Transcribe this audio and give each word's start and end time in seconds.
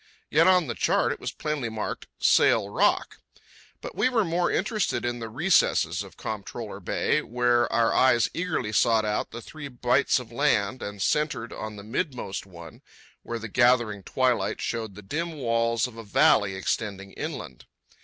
Yet 0.31 0.47
on 0.47 0.65
the 0.65 0.73
chart 0.73 1.11
it 1.11 1.19
was 1.19 1.31
plainly 1.31 1.69
marked, 1.69 2.07
"Sail 2.19 2.69
Rock." 2.69 3.19
But 3.81 3.93
we 3.93 4.09
were 4.09 4.25
more 4.25 4.49
interested 4.51 5.05
in 5.05 5.19
the 5.19 5.29
recesses 5.29 6.01
of 6.01 6.17
Comptroller 6.17 6.79
Bay, 6.79 7.21
where 7.21 7.71
our 7.71 7.93
eyes 7.93 8.27
eagerly 8.33 8.71
sought 8.71 9.05
out 9.05 9.29
the 9.29 9.43
three 9.43 9.67
bights 9.67 10.17
of 10.17 10.31
land 10.31 10.81
and 10.81 11.03
centred 11.03 11.53
on 11.53 11.75
the 11.75 11.83
midmost 11.83 12.47
one, 12.47 12.81
where 13.21 13.37
the 13.37 13.47
gathering 13.47 14.01
twilight 14.01 14.59
showed 14.59 14.95
the 14.95 15.03
dim 15.03 15.33
walls 15.33 15.85
of 15.85 15.97
a 15.97 16.03
valley 16.03 16.55
extending 16.55 17.11
inland. 17.11 17.67